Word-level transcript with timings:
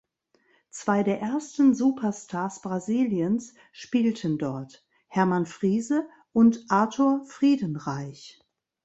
Zwei 0.71 1.03
der 1.03 1.19
ersten 1.21 1.75
Superstars 1.75 2.63
Brasiliens 2.63 3.53
spielten 3.71 4.39
dort: 4.39 4.83
Hermann 5.05 5.45
Friese 5.45 6.09
und 6.33 6.65
Arthur 6.69 7.23
Friedenreich. 7.27 8.39